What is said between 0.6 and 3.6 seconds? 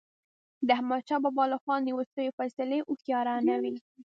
د احمدشاه بابا له خوا نیول سوي فيصلي هوښیارانه